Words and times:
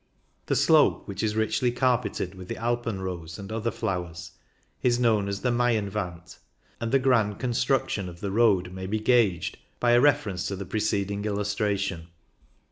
The 0.47 0.55
slope, 0.55 1.07
which 1.07 1.21
is 1.21 1.35
richly 1.35 1.71
car 1.71 2.01
peted 2.01 2.33
with 2.33 2.47
the 2.47 2.55
Alpenrose 2.57 3.37
and 3.37 3.51
other 3.51 3.69
flowers, 3.69 4.31
is 4.81 4.99
known 4.99 5.27
as 5.27 5.41
the 5.41 5.51
Maienwand, 5.51 6.39
and 6.79 6.91
the 6.91 6.97
grand 6.97 7.37
construction 7.37 8.09
of 8.09 8.19
the 8.19 8.31
road 8.31 8.73
may 8.73 8.87
be 8.87 8.99
gauged 8.99 9.59
by 9.79 9.91
a 9.91 10.01
reference 10.01 10.47
to 10.47 10.55
the 10.55 10.65
preceding 10.65 11.23
illustration. 11.25 12.07